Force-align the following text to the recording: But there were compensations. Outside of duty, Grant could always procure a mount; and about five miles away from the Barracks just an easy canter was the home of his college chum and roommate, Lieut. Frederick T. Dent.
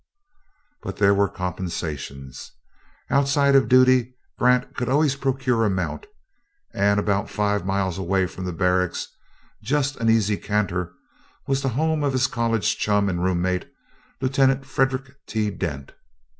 But 0.81 0.97
there 0.97 1.13
were 1.13 1.29
compensations. 1.29 2.53
Outside 3.11 3.53
of 3.55 3.67
duty, 3.67 4.15
Grant 4.39 4.75
could 4.75 4.89
always 4.89 5.15
procure 5.15 5.63
a 5.63 5.69
mount; 5.69 6.07
and 6.73 6.99
about 6.99 7.29
five 7.29 7.67
miles 7.67 7.99
away 7.99 8.25
from 8.25 8.45
the 8.45 8.51
Barracks 8.51 9.07
just 9.61 9.97
an 9.97 10.09
easy 10.09 10.37
canter 10.37 10.91
was 11.45 11.61
the 11.61 11.69
home 11.77 12.03
of 12.03 12.13
his 12.13 12.25
college 12.25 12.79
chum 12.79 13.09
and 13.09 13.23
roommate, 13.23 13.69
Lieut. 14.23 14.65
Frederick 14.65 15.17
T. 15.27 15.51
Dent. 15.51 15.91